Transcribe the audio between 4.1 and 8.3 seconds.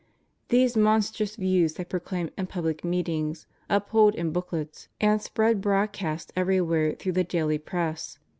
in booklets, and spread broadcast everywhere through the daily press.